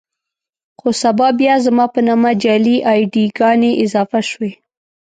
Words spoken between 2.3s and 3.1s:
جعلي اې